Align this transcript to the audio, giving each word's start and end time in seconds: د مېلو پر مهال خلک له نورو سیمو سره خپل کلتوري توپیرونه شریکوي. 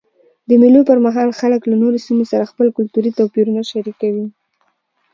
د 0.47 0.49
مېلو 0.61 0.81
پر 0.89 0.97
مهال 1.05 1.29
خلک 1.39 1.61
له 1.69 1.75
نورو 1.81 1.97
سیمو 2.05 2.25
سره 2.31 2.49
خپل 2.51 2.67
کلتوري 2.77 3.11
توپیرونه 3.17 3.61
شریکوي. 3.71 4.25